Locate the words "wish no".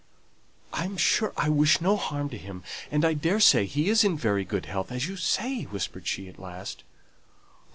1.49-1.95